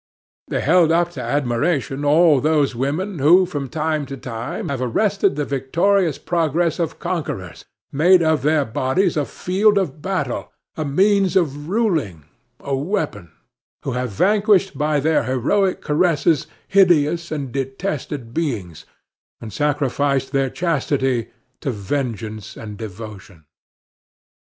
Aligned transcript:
They 0.47 0.61
held 0.61 0.91
up 0.91 1.11
to 1.11 1.21
admiration 1.21 2.03
all 2.03 2.41
those 2.41 2.73
women 2.73 3.19
who 3.19 3.45
from 3.45 3.69
time 3.69 4.07
to 4.07 4.17
time 4.17 4.69
have 4.69 4.81
arrested 4.81 5.35
the 5.35 5.45
victorious 5.45 6.17
progress 6.17 6.79
of 6.79 6.97
conquerors, 6.97 7.65
made 7.91 8.23
of 8.23 8.41
their 8.41 8.65
bodies 8.65 9.15
a 9.15 9.25
field 9.25 9.77
of 9.77 10.01
battle, 10.01 10.51
a 10.75 10.83
means 10.83 11.35
of 11.35 11.69
ruling, 11.69 12.25
a 12.61 12.75
weapon; 12.75 13.31
who 13.83 13.91
have 13.91 14.09
vanquished 14.09 14.75
by 14.75 14.99
their 14.99 15.25
heroic 15.25 15.81
caresses 15.81 16.47
hideous 16.67 17.31
or 17.31 17.37
detested 17.37 18.33
beings, 18.33 18.87
and 19.39 19.53
sacrificed 19.53 20.31
their 20.31 20.49
chastity 20.49 21.27
to 21.59 21.69
vengeance 21.69 22.57
and 22.57 22.75
devotion. 22.75 23.45